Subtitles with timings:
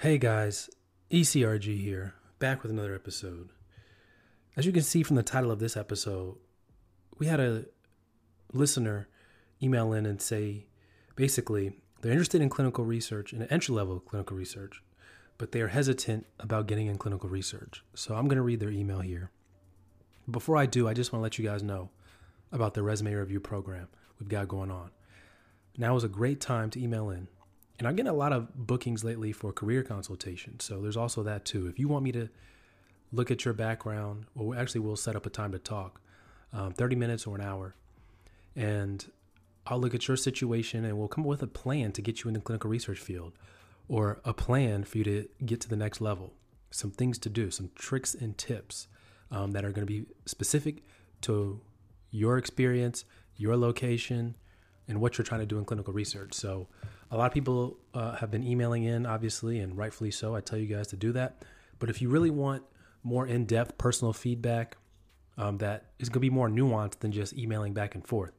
[0.00, 0.70] Hey guys,
[1.10, 3.50] ECRG here, back with another episode.
[4.56, 6.36] As you can see from the title of this episode,
[7.18, 7.64] we had a
[8.52, 9.08] listener
[9.60, 10.66] email in and say
[11.16, 14.84] basically they're interested in clinical research and entry level clinical research,
[15.36, 17.82] but they are hesitant about getting in clinical research.
[17.94, 19.32] So I'm going to read their email here.
[20.30, 21.90] Before I do, I just want to let you guys know
[22.52, 23.88] about the resume review program
[24.20, 24.92] we've got going on.
[25.76, 27.26] Now is a great time to email in
[27.78, 30.58] and I'm getting a lot of bookings lately for career consultation.
[30.60, 31.66] So there's also that too.
[31.68, 32.28] If you want me to
[33.12, 36.00] look at your background, well, actually, we'll set up a time to talk,
[36.52, 37.74] um, 30 minutes or an hour,
[38.56, 39.10] and
[39.66, 42.28] I'll look at your situation and we'll come up with a plan to get you
[42.28, 43.32] in the clinical research field,
[43.88, 46.32] or a plan for you to get to the next level.
[46.70, 48.88] Some things to do, some tricks and tips
[49.30, 50.82] um, that are going to be specific
[51.22, 51.60] to
[52.10, 53.04] your experience,
[53.36, 54.34] your location,
[54.88, 56.34] and what you're trying to do in clinical research.
[56.34, 56.66] So
[57.10, 60.34] a lot of people uh, have been emailing in, obviously, and rightfully so.
[60.34, 61.44] I tell you guys to do that.
[61.78, 62.62] But if you really want
[63.02, 64.76] more in depth personal feedback
[65.36, 68.32] um, that is going to be more nuanced than just emailing back and forth,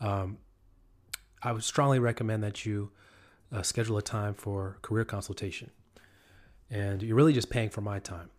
[0.00, 0.38] um,
[1.42, 2.90] I would strongly recommend that you
[3.52, 5.70] uh, schedule a time for career consultation.
[6.70, 8.30] And you're really just paying for my time.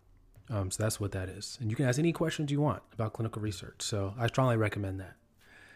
[0.50, 1.56] Um, so that's what that is.
[1.60, 3.82] And you can ask any questions you want about clinical research.
[3.82, 5.16] So I strongly recommend that.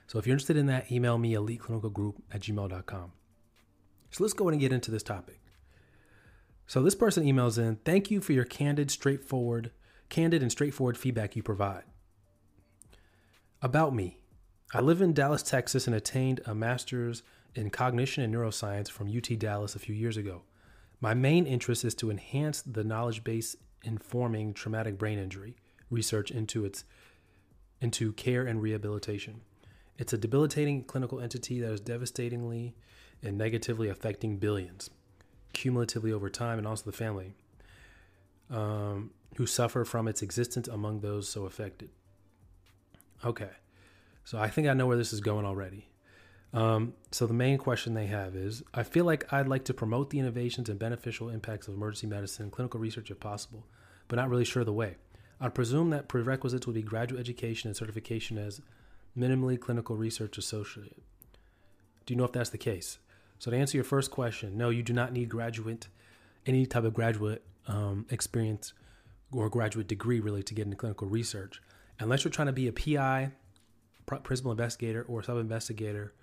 [0.06, 3.12] So if you're interested in that, email me eliteclinicalgroup at gmail.com.
[4.14, 5.40] So let's go ahead and get into this topic.
[6.68, 9.72] So this person emails in, thank you for your candid, straightforward,
[10.08, 11.82] candid and straightforward feedback you provide.
[13.60, 14.18] About me.
[14.72, 17.24] I live in Dallas, Texas and attained a master's
[17.56, 20.42] in cognition and neuroscience from UT Dallas a few years ago.
[21.00, 25.56] My main interest is to enhance the knowledge base informing traumatic brain injury
[25.90, 26.84] research into its
[27.80, 29.40] into care and rehabilitation.
[29.98, 32.76] It's a debilitating clinical entity that is devastatingly
[33.24, 34.90] and negatively affecting billions
[35.54, 37.34] cumulatively over time and also the family
[38.50, 41.88] um, who suffer from its existence among those so affected.
[43.24, 43.50] Okay,
[44.24, 45.88] so I think I know where this is going already.
[46.52, 50.10] Um, so the main question they have is I feel like I'd like to promote
[50.10, 53.66] the innovations and beneficial impacts of emergency medicine and clinical research if possible,
[54.06, 54.96] but not really sure the way.
[55.40, 58.60] I'd presume that prerequisites would be graduate education and certification as
[59.18, 61.02] minimally clinical research associate.
[62.06, 62.98] Do you know if that's the case?
[63.38, 65.88] So to answer your first question, no, you do not need graduate,
[66.46, 68.72] any type of graduate um, experience
[69.32, 71.60] or graduate degree really to get into clinical research,
[71.98, 73.32] unless you're trying to be a PI,
[74.06, 76.14] principal investigator, or sub investigator,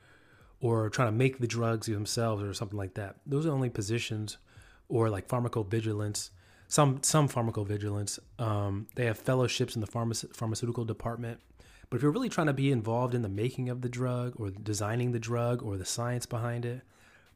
[0.62, 3.18] or trying to make the drugs themselves or something like that.
[3.26, 4.38] Those are only positions,
[4.88, 6.30] or like pharmacovigilance.
[6.68, 8.20] Some some pharmacovigilance.
[8.40, 11.40] Um, they have fellowships in the pharma- pharmaceutical department.
[11.90, 14.50] But if you're really trying to be involved in the making of the drug or
[14.50, 16.82] designing the drug or the science behind it,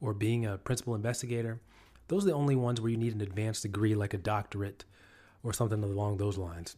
[0.01, 1.61] or being a principal investigator,
[2.07, 4.85] those are the only ones where you need an advanced degree like a doctorate
[5.43, 6.75] or something along those lines.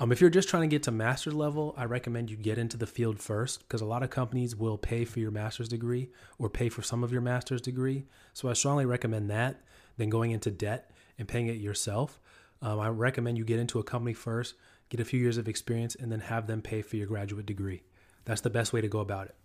[0.00, 2.76] Um, if you're just trying to get to master level, I recommend you get into
[2.76, 6.50] the field first because a lot of companies will pay for your master's degree or
[6.50, 8.06] pay for some of your master's degree.
[8.32, 9.60] So I strongly recommend that
[9.96, 12.18] than going into debt and paying it yourself.
[12.60, 14.56] Um, I recommend you get into a company first,
[14.88, 17.84] get a few years of experience, and then have them pay for your graduate degree.
[18.24, 19.36] That's the best way to go about it.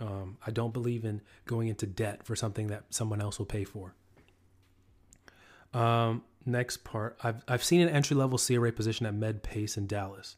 [0.00, 3.64] Um, I don't believe in going into debt for something that someone else will pay
[3.64, 3.94] for.
[5.72, 10.36] Um, next part, I've I've seen an entry level CRA position at MedPace in Dallas.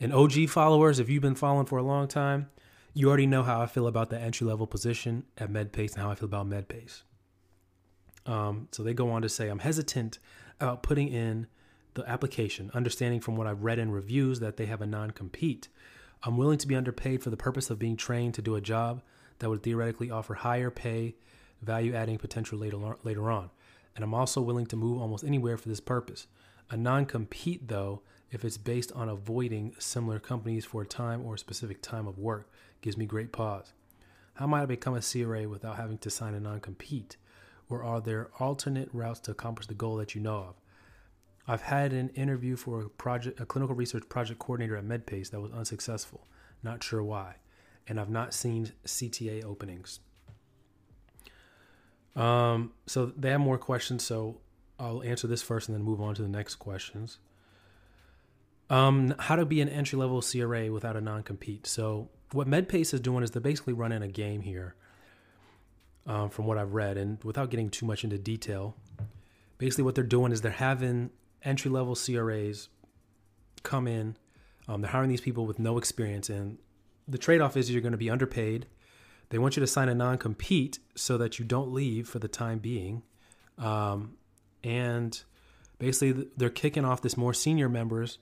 [0.00, 2.50] And OG followers, if you've been following for a long time,
[2.94, 6.10] you already know how I feel about the entry level position at MedPace and how
[6.10, 7.02] I feel about MedPace.
[8.26, 10.18] Um, so they go on to say, I'm hesitant
[10.60, 11.46] about putting in
[11.94, 15.68] the application, understanding from what I've read in reviews that they have a non compete
[16.22, 19.02] I'm willing to be underpaid for the purpose of being trained to do a job
[19.38, 21.14] that would theoretically offer higher pay,
[21.62, 23.50] value adding potential later, later on.
[23.94, 26.26] And I'm also willing to move almost anywhere for this purpose.
[26.70, 31.34] A non compete, though, if it's based on avoiding similar companies for a time or
[31.34, 32.50] a specific time of work,
[32.80, 33.72] gives me great pause.
[34.34, 37.16] How might I become a CRA without having to sign a non compete?
[37.70, 40.54] Or are there alternate routes to accomplish the goal that you know of?
[41.50, 45.40] I've had an interview for a project, a clinical research project coordinator at MedPace that
[45.40, 46.26] was unsuccessful.
[46.62, 47.36] Not sure why.
[47.88, 50.00] And I've not seen CTA openings.
[52.14, 54.40] Um, so they have more questions, so
[54.78, 57.18] I'll answer this first and then move on to the next questions.
[58.68, 61.66] Um, how to be an entry level CRA without a non compete.
[61.66, 64.74] So what MedPace is doing is they're basically running a game here.
[66.06, 68.74] Um, from what I've read, and without getting too much into detail,
[69.58, 71.10] basically what they're doing is they're having
[71.44, 72.68] entry level CRAs
[73.62, 74.16] come in.
[74.66, 76.58] Um, they're hiring these people with no experience, and
[77.06, 78.66] the trade off is you're going to be underpaid.
[79.30, 82.28] They want you to sign a non compete so that you don't leave for the
[82.28, 83.02] time being.
[83.56, 84.16] Um,
[84.62, 85.20] and
[85.78, 88.18] basically, they're kicking off this more senior members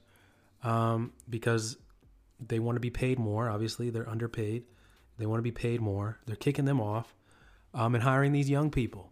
[0.63, 1.77] um, because
[2.45, 3.49] they want to be paid more.
[3.49, 4.63] Obviously, they're underpaid.
[5.17, 6.19] They want to be paid more.
[6.25, 7.15] They're kicking them off
[7.73, 9.11] um, and hiring these young people.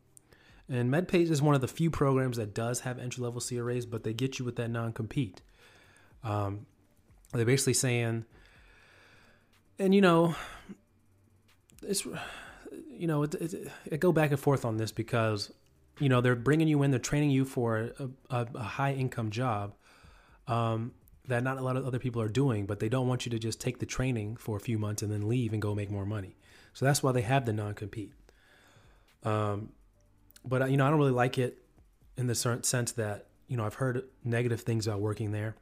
[0.68, 4.04] And MedPace is one of the few programs that does have entry level CRAs, but
[4.04, 5.42] they get you with that non compete.
[6.24, 6.66] Um,
[7.34, 8.26] they're basically saying,
[9.78, 10.36] and you know,
[11.84, 12.06] it's
[12.90, 15.52] you know, it, it, it, go back and forth on this because
[16.00, 19.30] you know they're bringing you in, they're training you for a, a, a high income
[19.30, 19.76] job,
[20.48, 20.94] um,
[21.28, 23.40] that not a lot of other people are doing, but they don't want you to
[23.40, 26.06] just take the training for a few months and then leave and go make more
[26.06, 26.36] money.
[26.74, 28.14] So that's why they have the non compete.
[29.24, 29.70] Um,
[30.48, 31.58] but uh, you know, I don't really like it
[32.18, 35.56] in the sense that you know I've heard negative things about working there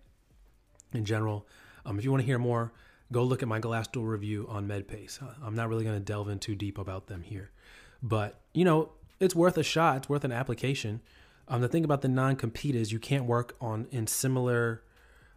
[0.94, 1.48] in general.
[1.86, 2.72] Um, if you want to hear more,
[3.12, 5.20] go look at my Glassdoor review on MedPace.
[5.44, 7.52] I'm not really going to delve in too deep about them here,
[8.02, 9.98] but you know, it's worth a shot.
[9.98, 11.02] It's worth an application.
[11.48, 14.84] Um, the thing about the non-compete is you can't work on in similar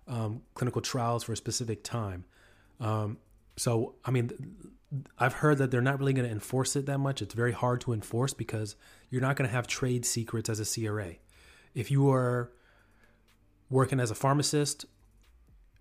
[0.06, 2.25] um, clinical trials for a specific time.
[2.81, 3.19] Um,
[3.56, 4.31] so, I mean,
[5.19, 7.23] I've heard that they're not really going to enforce it that much.
[7.23, 8.76] It's very hard to enforce because
[9.11, 11.14] you're not going to have trade secrets as a CRA.
[11.75, 12.53] If you are
[13.69, 14.87] working as a pharmacist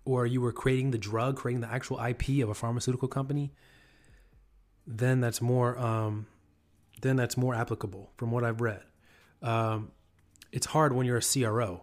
[0.04, 3.52] or you were creating the drug, creating the actual IP of a pharmaceutical company,
[4.86, 6.26] then that's more um,
[7.02, 8.82] then that's more applicable from what I've read.
[9.42, 9.90] Um,
[10.52, 11.82] it's hard when you're a CRO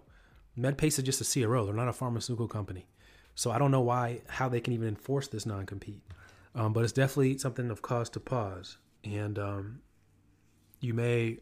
[0.58, 2.86] MedPace is just a CRO; they're not a pharmaceutical company.
[3.36, 6.02] So I don't know why how they can even enforce this non-compete.
[6.56, 8.78] Um, but it's definitely something of cause to pause.
[9.04, 9.80] And um,
[10.80, 11.40] you may,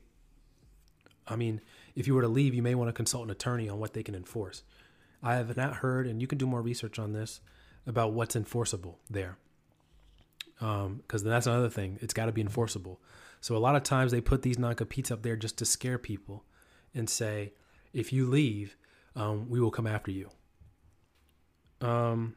[1.27, 1.61] I mean,
[1.95, 4.03] if you were to leave, you may want to consult an attorney on what they
[4.03, 4.63] can enforce.
[5.21, 7.41] I have not heard, and you can do more research on this
[7.85, 9.37] about what's enforceable there.
[10.59, 12.99] Because um, that's another thing; it's got to be enforceable.
[13.41, 16.45] So a lot of times they put these non-competes up there just to scare people,
[16.93, 17.53] and say,
[17.93, 18.77] if you leave,
[19.15, 20.29] um, we will come after you.
[21.81, 22.35] Um,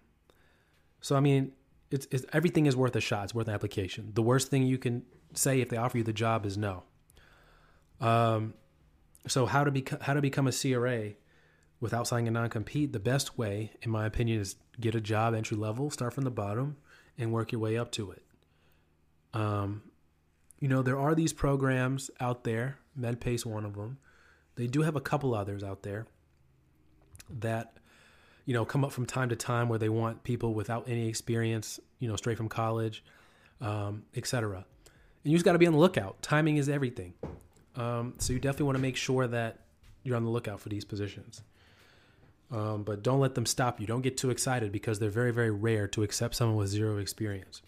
[1.01, 1.53] so I mean,
[1.91, 3.25] it's, it's everything is worth a shot.
[3.25, 4.13] It's worth an application.
[4.15, 5.05] The worst thing you can
[5.35, 6.85] say if they offer you the job is no.
[8.01, 8.55] Um,
[9.27, 11.13] so how to become how to become a CRA
[11.81, 12.93] without signing a non compete?
[12.93, 16.31] The best way, in my opinion, is get a job entry level, start from the
[16.31, 16.77] bottom,
[17.19, 18.23] and work your way up to it.
[19.33, 19.83] Um,
[20.61, 22.79] you know, there are these programs out there.
[22.99, 23.99] MedPace, one of them.
[24.57, 26.07] They do have a couple others out there
[27.29, 27.77] that
[28.45, 31.81] you know come up from time to time where they want people without any experience
[31.99, 33.05] you know straight from college
[33.61, 34.65] um, etc
[35.25, 36.21] and you just got to be on the lookout.
[36.23, 37.15] Timing is everything.
[37.77, 39.61] Um, so you definitely want to make sure that
[40.03, 41.43] you're on the lookout for these positions.
[42.53, 43.87] Um, but don't let them stop you.
[43.87, 47.63] Don't get too excited because they're very very rare to accept someone with zero experience.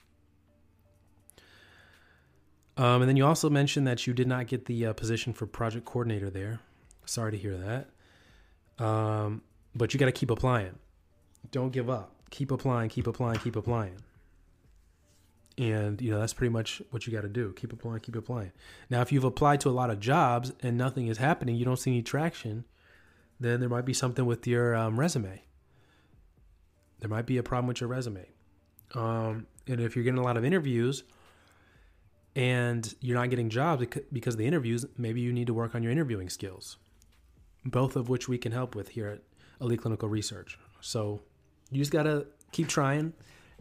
[2.77, 5.47] Um, and then you also mentioned that you did not get the uh, position for
[5.47, 6.61] project coordinator there.
[7.07, 8.85] Sorry to hear that.
[8.85, 9.41] Um,
[9.77, 10.75] but you got to keep applying.
[11.51, 12.13] Don't give up.
[12.31, 13.97] Keep applying, keep applying, keep applying.
[15.59, 17.53] And, you know, that's pretty much what you got to do.
[17.55, 18.53] Keep applying, keep applying.
[18.91, 21.79] Now, if you've applied to a lot of jobs and nothing is happening, you don't
[21.79, 22.65] see any traction,
[23.41, 25.43] then there might be something with your um, resume.
[27.01, 28.27] There might be a problem with your resume.
[28.95, 31.05] Um, and if you're getting a lot of interviews
[32.35, 35.83] and you're not getting jobs because of the interviews, maybe you need to work on
[35.83, 36.77] your interviewing skills
[37.67, 39.21] both of which we can help with here at
[39.61, 40.59] Elite Clinical Research.
[40.81, 41.21] So
[41.71, 43.13] you just got to keep trying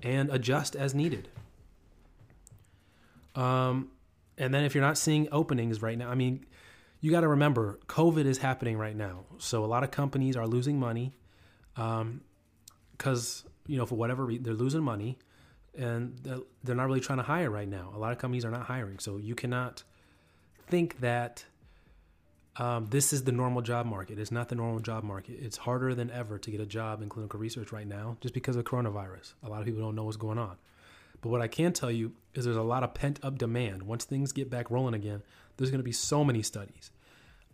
[0.03, 1.29] and adjust as needed.
[3.35, 3.91] Um,
[4.37, 6.45] and then if you're not seeing openings right now, I mean,
[7.01, 9.25] you got to remember COVID is happening right now.
[9.37, 11.13] So a lot of companies are losing money
[11.73, 15.17] because, um, you know, for whatever reason, they're losing money
[15.77, 16.17] and
[16.63, 17.91] they're not really trying to hire right now.
[17.93, 18.99] A lot of companies are not hiring.
[18.99, 19.83] So you cannot
[20.67, 21.45] think that
[22.57, 24.17] um, this is the normal job market.
[24.17, 25.37] It's not the normal job market.
[25.41, 28.55] It's harder than ever to get a job in clinical research right now just because
[28.55, 29.33] of coronavirus.
[29.43, 30.57] A lot of people don't know what's going on.
[31.21, 33.83] But what I can tell you is there's a lot of pent up demand.
[33.83, 35.21] Once things get back rolling again,
[35.57, 36.91] there's going to be so many studies.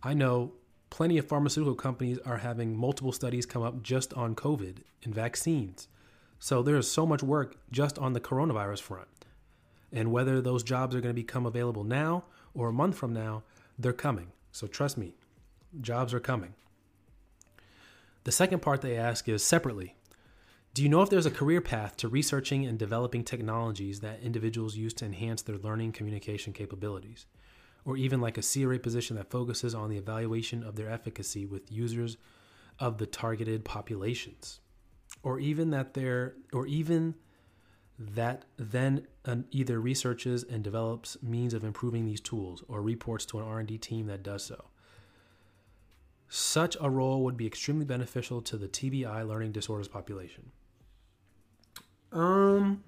[0.02, 0.52] I know
[0.90, 5.88] plenty of pharmaceutical companies are having multiple studies come up just on COVID and vaccines.
[6.38, 9.08] So there's so much work just on the coronavirus front.
[9.92, 13.42] And whether those jobs are going to become available now or a month from now,
[13.78, 14.32] they're coming.
[14.52, 15.14] So trust me,
[15.80, 16.54] jobs are coming.
[18.24, 19.96] The second part they ask is separately
[20.74, 24.76] Do you know if there's a career path to researching and developing technologies that individuals
[24.76, 27.26] use to enhance their learning communication capabilities?
[27.84, 31.72] Or even like a CRA position that focuses on the evaluation of their efficacy with
[31.72, 32.16] users
[32.78, 34.60] of the targeted populations?
[35.24, 37.16] Or even that they're, or even
[38.14, 39.06] that then
[39.50, 44.06] either researches and develops means of improving these tools or reports to an R&D team
[44.06, 44.66] that does so.
[46.28, 50.50] Such a role would be extremely beneficial to the TBI learning disorders population.
[52.10, 52.82] Um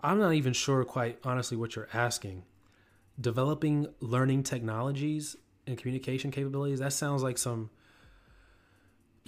[0.00, 2.44] I'm not even sure quite honestly what you're asking.
[3.20, 7.70] Developing learning technologies and communication capabilities, that sounds like some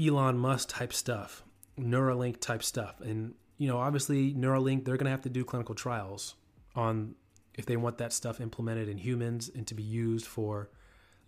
[0.00, 1.42] Elon Musk type stuff,
[1.76, 3.00] Neuralink type stuff.
[3.00, 6.34] And you know, obviously Neuralink, they're going to have to do clinical trials
[6.74, 7.14] on
[7.54, 10.70] if they want that stuff implemented in humans and to be used for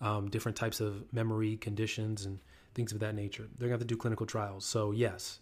[0.01, 2.39] um, different types of memory conditions and
[2.75, 3.49] things of that nature.
[3.59, 4.65] They're going to have to do clinical trials.
[4.65, 5.41] So yes,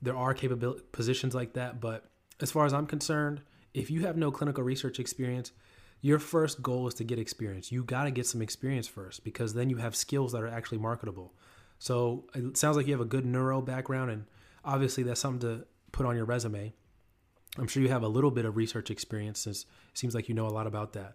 [0.00, 1.80] there are capability positions like that.
[1.80, 2.06] But
[2.40, 3.42] as far as I'm concerned,
[3.74, 5.52] if you have no clinical research experience,
[6.00, 7.70] your first goal is to get experience.
[7.70, 10.78] You got to get some experience first because then you have skills that are actually
[10.78, 11.34] marketable.
[11.78, 14.24] So it sounds like you have a good neuro background, and
[14.64, 16.74] obviously that's something to put on your resume.
[17.56, 20.34] I'm sure you have a little bit of research experience since it seems like you
[20.34, 21.14] know a lot about that.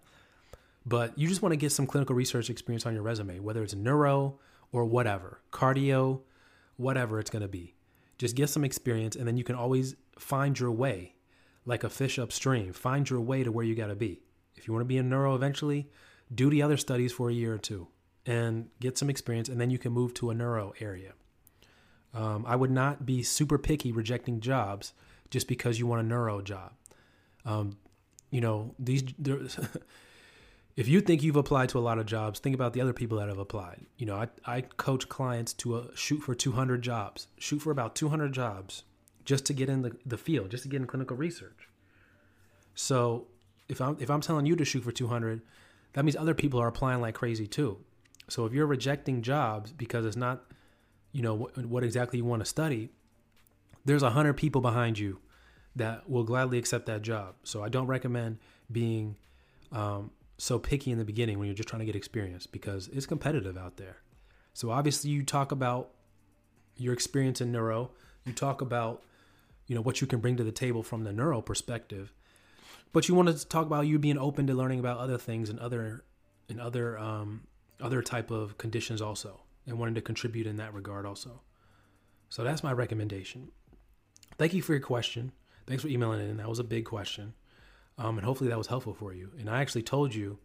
[0.85, 3.75] But you just want to get some clinical research experience on your resume, whether it's
[3.75, 4.39] neuro
[4.71, 6.21] or whatever, cardio,
[6.77, 7.75] whatever it's going to be.
[8.17, 11.15] Just get some experience and then you can always find your way
[11.65, 12.71] like a fish upstream.
[12.71, 14.21] Find your way to where you got to be.
[14.55, 15.89] If you want to be a neuro eventually,
[16.33, 17.89] do the other studies for a year or two
[18.25, 21.13] and get some experience and then you can move to a neuro area.
[22.13, 24.93] Um, I would not be super picky rejecting jobs
[25.29, 26.71] just because you want a neuro job.
[27.45, 27.77] Um,
[28.31, 29.03] you know, these
[30.75, 33.17] if you think you've applied to a lot of jobs, think about the other people
[33.19, 33.85] that have applied.
[33.97, 37.95] You know, I, I coach clients to a, shoot for 200 jobs, shoot for about
[37.95, 38.83] 200 jobs
[39.25, 41.67] just to get in the, the field, just to get in clinical research.
[42.75, 43.27] So
[43.67, 45.41] if I'm if I'm telling you to shoot for 200,
[45.93, 47.77] that means other people are applying like crazy too.
[48.27, 50.43] So if you're rejecting jobs because it's not
[51.11, 52.89] you know what, what exactly you want to study,
[53.85, 55.19] there's a hundred people behind you
[55.75, 57.35] that will gladly accept that job.
[57.43, 58.37] So I don't recommend
[58.71, 59.15] being
[59.71, 63.05] um, so picky in the beginning when you're just trying to get experience because it's
[63.05, 63.97] competitive out there.
[64.53, 65.91] So obviously you talk about
[66.75, 67.91] your experience in neuro,
[68.25, 69.03] you talk about
[69.67, 72.11] you know what you can bring to the table from the neuro perspective,
[72.91, 75.59] but you wanted to talk about you being open to learning about other things and
[75.59, 76.03] other
[76.49, 77.41] and other um,
[77.79, 81.41] other type of conditions also and wanting to contribute in that regard also.
[82.29, 83.51] So that's my recommendation.
[84.37, 85.31] Thank you for your question.
[85.67, 86.37] Thanks for emailing in.
[86.37, 87.33] That was a big question.
[87.97, 89.31] Um, and hopefully that was helpful for you.
[89.37, 90.39] And I actually told you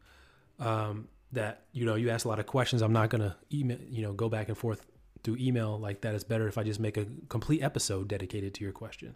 [0.58, 2.82] um, that, you know, you asked a lot of questions.
[2.82, 4.86] I'm not going to email, you know, go back and forth
[5.22, 6.14] through email like that.
[6.14, 9.14] It's better if I just make a complete episode dedicated to your question.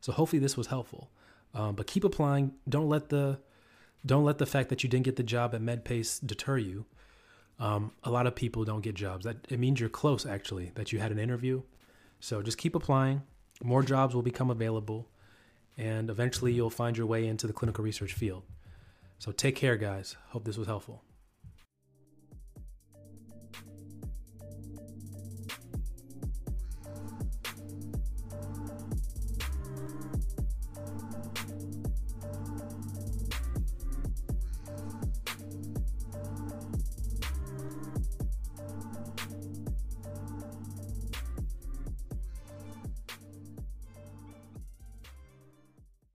[0.00, 1.10] So hopefully this was helpful.
[1.54, 2.52] Um, but keep applying.
[2.68, 3.38] Don't let the
[4.06, 6.86] don't let the fact that you didn't get the job at MedPace deter you.
[7.60, 9.24] Um, a lot of people don't get jobs.
[9.24, 11.62] That it means you're close, actually, that you had an interview.
[12.20, 13.22] So just keep applying.
[13.62, 15.08] More jobs will become available,
[15.76, 18.44] and eventually you'll find your way into the clinical research field.
[19.18, 20.16] So take care, guys.
[20.28, 21.02] Hope this was helpful.